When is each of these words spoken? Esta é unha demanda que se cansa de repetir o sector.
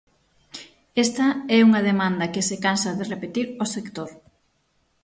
Esta 1.05 1.27
é 1.57 1.59
unha 1.67 1.85
demanda 1.89 2.31
que 2.33 2.45
se 2.47 2.55
cansa 2.65 2.89
de 2.97 3.05
repetir 3.13 3.47
o 3.63 3.65
sector. 3.75 4.09